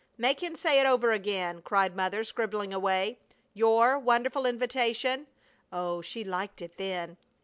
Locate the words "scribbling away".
2.23-3.19